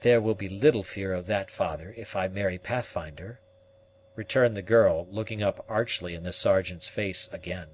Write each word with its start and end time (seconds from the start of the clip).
"There 0.00 0.20
will 0.20 0.34
be 0.34 0.48
little 0.48 0.82
fear 0.82 1.12
of 1.12 1.28
that, 1.28 1.52
father, 1.52 1.94
if 1.96 2.16
I 2.16 2.26
marry 2.26 2.58
Pathfinder," 2.58 3.38
returned 4.16 4.56
the 4.56 4.60
girl, 4.60 5.06
looking 5.08 5.40
up 5.40 5.64
archly 5.68 6.16
in 6.16 6.24
the 6.24 6.32
Sergeant's 6.32 6.88
face 6.88 7.32
again. 7.32 7.68